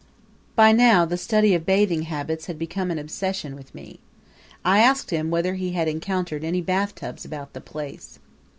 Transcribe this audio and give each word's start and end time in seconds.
By 0.55 0.71
now 0.71 1.05
the 1.05 1.15
study 1.15 1.53
of 1.53 1.63
bathing 1.63 2.01
habits 2.01 2.47
had 2.47 2.57
become 2.57 2.89
an 2.89 2.97
obsession 2.97 3.55
with 3.55 3.75
me; 3.75 3.99
I 4.65 4.79
asked 4.79 5.11
him 5.11 5.29
whether 5.29 5.53
he 5.53 5.73
had 5.73 5.87
encountered 5.87 6.43
any 6.43 6.59
bathtubs 6.59 7.23
about 7.23 7.53
the 7.53 7.61
place. 7.61 8.17